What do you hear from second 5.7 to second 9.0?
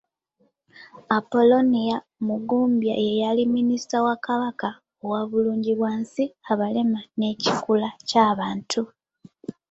bwansi, abalema n'ekikula ky'abantu.